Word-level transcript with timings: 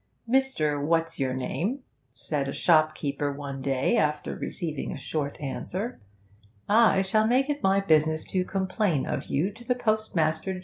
'Mr. 0.27 0.83
What's 0.83 1.19
your 1.19 1.35
name,' 1.35 1.81
said 2.15 2.47
a 2.47 2.51
shopkeeper 2.53 3.31
one 3.31 3.61
day, 3.61 3.95
after 3.97 4.35
receiving 4.35 4.91
a 4.91 4.97
short 4.97 5.37
answer, 5.39 6.01
'I 6.67 7.03
shall 7.03 7.27
make 7.27 7.51
it 7.51 7.61
my 7.61 7.81
business 7.81 8.25
to 8.31 8.43
complain 8.43 9.05
of 9.05 9.27
you 9.27 9.51
to 9.51 9.63
the 9.63 9.75
Postmaster 9.75 10.53
General. 10.53 10.59